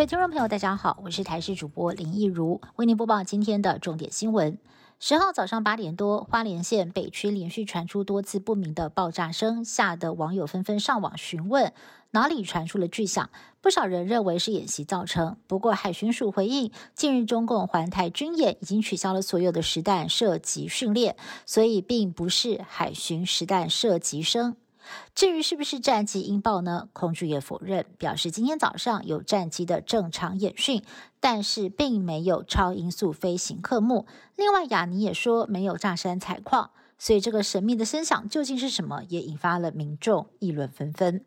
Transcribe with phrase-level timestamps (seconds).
[0.00, 4.56] 各位听众朋友，大家好，我是台视主播林义如，为您播报今天的重点新闻。
[4.98, 11.74] 十号早上八点多，花莲县北区连续传出多次不明的爆炸声，吓得网友纷纷上网询问
[12.12, 13.28] 哪里传出了巨响。
[13.60, 15.36] 不少人认为是演习造成。
[15.46, 24.56] 不过海巡署回应，近日中共环台军演已经取消了所有的实弹射击训练，所以并不是海巡实弹射击声。
[25.14, 26.88] 至于是不是战机音爆呢？
[26.92, 30.82] 空军也否认，表示今天早上有战机的正常演训，
[31.20, 34.06] 但是并没有超音速飞行科目。
[34.36, 41.24] 另外，雅尼也说没有炸山采矿，所以这个神秘的声响究竟是什么，也引发了民众议论纷纷。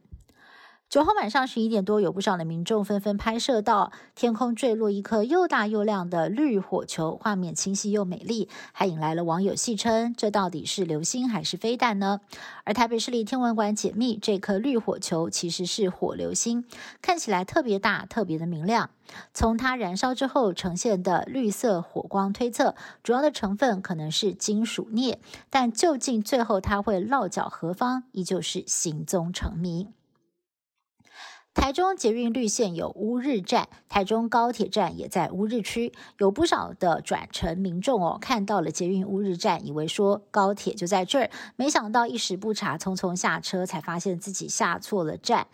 [0.93, 12.21] 九号晚上十一点多，有不少的民众纷纷拍摄到天空坠落一颗又大又亮的绿火球，画面清晰又美丽，还引来了网友戏称：这到底是流星还是飞弹呢？
[12.63, 16.63] 而台北市立天文馆解密，这颗绿火球其实是火流星，
[17.01, 18.91] 看起来特别大、特别的明亮。
[19.33, 25.17] 从它燃烧之后呈现的绿色火光推测，主要的成分可能是金属镍，
[25.49, 29.87] 但究竟最后它会落脚何方，依旧是行踪成谜。
[31.53, 45.47] 台中捷运绿线有乌日站，台中高铁站也在乌日区，有不少的转乘民众哦，看到了捷运乌日站，以为说高铁就在这儿，没想到一时不察，匆匆下车才发现自己下错了站。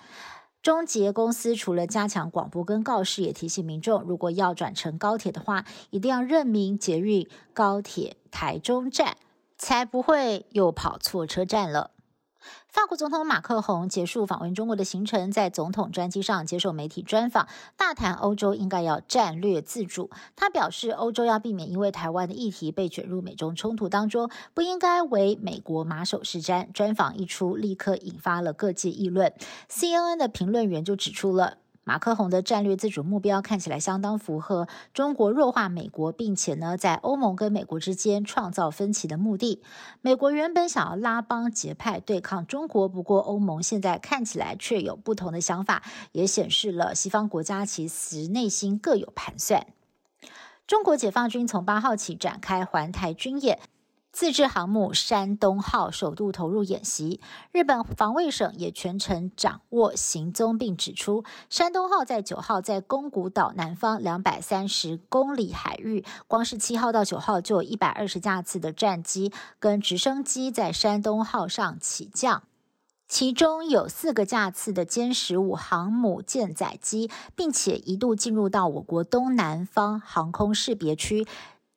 [0.61, 9.15] 中捷公司除了加强广播跟告示，也提醒民众，如果要转乘高铁的话，一定要认明捷运高铁台中站，
[9.57, 11.91] 才不会又跑错车站了。
[12.71, 20.11] 法国总统马克宏结束访问中国的行程，在总统专机上接受媒体专访，大谈欧洲应该要战略自主。
[20.35, 26.71] 他表示，欧洲要避免因为台湾的议题被卷入美中冲突当中，不应该为美国马首是瞻。
[26.71, 29.33] 专访一出，立刻引发了各界议论。
[29.67, 31.57] CNN 的评论员就指出了。
[31.83, 39.63] 马克宏的战略自主目标看起来相当符合中国弱化美国，并且呢，在欧盟跟美国之间创造分歧的目的。
[40.01, 45.81] 美国原本想要拉帮结派对抗中国，不过欧盟现在看起来却有不同的想法，
[46.11, 49.65] 也显示了西方国家其实内心各有盘算。
[50.67, 53.57] 中国解放军从八号起展开环台军演。
[54.19, 57.21] 自制航母山东号首度投入演习，
[57.53, 72.43] 日本防卫省也全程掌握行踪，并指出，山东号在九号在宫古岛南方两百三十公里海域，光是七号到九号就有一百二十架次的战机跟直升机在山东号上起降，
[73.07, 81.25] 其中有四个架次的歼十五航母舰载机，并且一度进入到我国东南方航空识别区。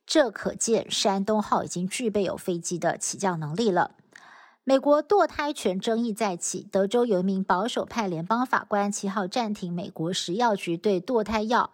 [0.05, 3.91] 这可见山东号已经具备有飞机的起降能力了。
[4.65, 11.71] 美国堕胎权争议再起，德州有一名保守派联邦法官七号暂停美国食药局对堕胎药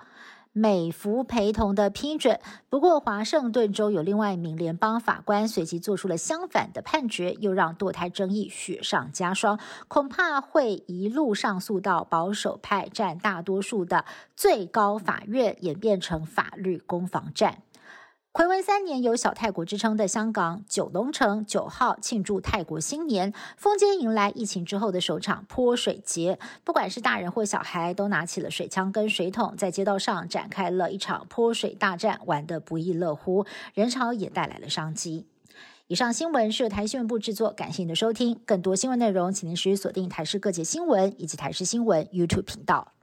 [0.51, 2.39] 美孚陪同的批准。
[2.67, 17.61] 不过，华盛顿州有另外一名联邦法官随即做出了相反的判决，又让堕胎争议雪上加霜，恐怕会一路上诉到保守派占大多数的最高法院，演变成法律攻防战。
[18.31, 26.37] 回违三年有小泰国之称的香港九龙城九号庆祝泰国新年，封街迎来疫情之后的首场泼水节。
[26.63, 33.45] 不管是大人或小孩，都拿起了水枪跟水桶，在街道上展开了一场泼水大战，玩得不亦乐乎。
[33.73, 35.25] 人潮也带来了商机。
[35.87, 38.39] 以上新闻是由台新闻部制作，感谢您的收听。
[38.45, 42.93] 更多新闻内容，请您持续锁定台视各界新闻以及台视新闻 YouTube 频道。